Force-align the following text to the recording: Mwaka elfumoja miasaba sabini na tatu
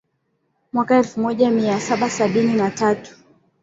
Mwaka 0.73 0.95
elfumoja 0.97 1.51
miasaba 1.51 2.09
sabini 2.09 2.53
na 2.53 2.71
tatu 2.71 3.15